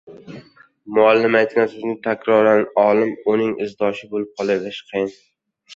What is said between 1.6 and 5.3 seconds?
so‘zni takrorlash oilan uning izdoshi bo‘lib qolaverish qiyin.